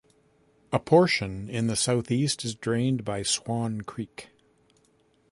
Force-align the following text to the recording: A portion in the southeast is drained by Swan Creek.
A 0.71 0.79
portion 0.79 1.47
in 1.47 1.67
the 1.67 1.75
southeast 1.75 2.43
is 2.43 2.55
drained 2.55 3.05
by 3.05 3.21
Swan 3.21 3.81
Creek. 3.81 4.29